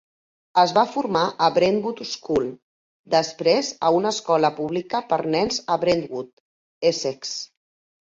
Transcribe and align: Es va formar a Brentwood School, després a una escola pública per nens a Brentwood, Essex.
Es 0.59 0.71
va 0.77 0.83
formar 0.93 1.21
a 1.47 1.49
Brentwood 1.57 2.01
School, 2.13 2.49
després 3.17 3.71
a 3.87 3.93
una 3.99 4.15
escola 4.19 4.53
pública 4.59 5.05
per 5.15 5.23
nens 5.39 5.65
a 5.77 5.81
Brentwood, 5.87 6.37
Essex. 6.95 7.41